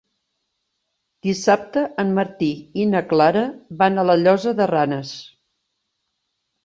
[1.27, 2.49] Dissabte en Martí
[2.83, 3.43] i na Clara
[3.83, 5.17] van a la Llosa de Ranes.